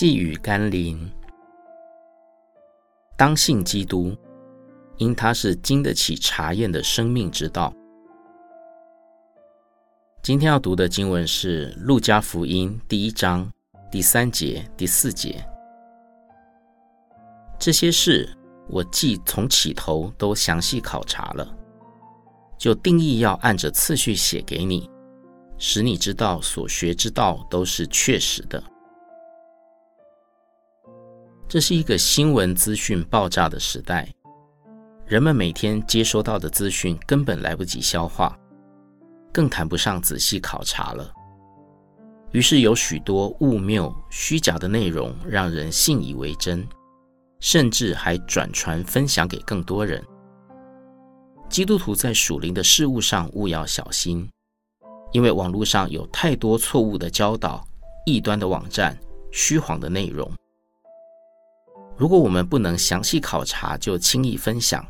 [0.00, 1.10] 细语甘霖，
[3.16, 4.16] 当信基督，
[4.96, 7.74] 因他是经得起查验的生命之道。
[10.22, 13.52] 今天要读的经文是《路加福音》第一章
[13.90, 15.44] 第三节、第四节。
[17.58, 18.32] 这些事
[18.68, 21.56] 我既从起头都详细考察了，
[22.56, 24.88] 就定义要按着次序写给你，
[25.58, 28.62] 使你知道所学之道都是确实的。
[31.48, 34.06] 这是一个新闻资讯爆炸的时代，
[35.06, 38.38] 人们每天接收到的资讯根本来不及消化，
[39.32, 41.10] 更谈不上仔细考察了。
[42.32, 46.68] 于是有许多误谬、虚假的内容让人信以为真，
[47.40, 50.04] 甚至还转传分享给更多人。
[51.48, 54.28] 基督徒在属灵的事物上务要小心，
[55.12, 57.66] 因为网络上有太多错误的教导、
[58.04, 58.94] 异端的网站、
[59.32, 60.30] 虚谎的内容。
[61.98, 64.86] 如果我们不能详细考察就轻易分享，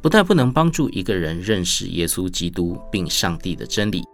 [0.00, 4.04] 不但不能帮助一个人认识耶稣基督并上帝的真理，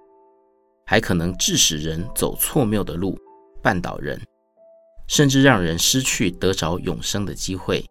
[0.86, 3.18] 还可能致使人走错谬的路，
[3.62, 4.18] 绊倒人，
[5.08, 7.84] 甚至让人失去得着永生的机会。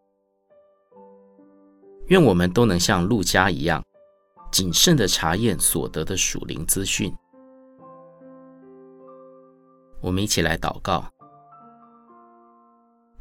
[2.08, 3.86] 愿我们都能像路加一样，
[4.52, 7.14] 谨慎的查验所得的属灵资讯。
[10.02, 11.06] 我们一起来祷告。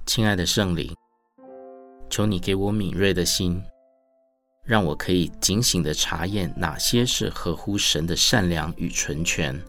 [0.09, 0.91] 亲爱的圣灵，
[2.09, 3.63] 求你给我敏锐的心，
[4.65, 9.63] 让我可以警醒地查验哪些是合乎神的善良与纯全，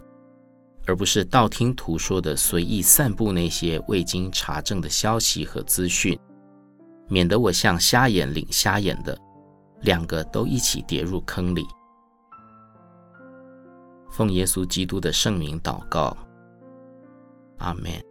[0.86, 6.18] 而不是道听途说的随意散布那些未经查证的消息和资讯，
[7.10, 9.20] 免得我像瞎眼领瞎眼的，
[9.82, 11.68] 两个都一起跌入坑里。
[14.10, 16.16] 奉耶稣基督的圣名祷告，
[17.58, 18.09] 阿门。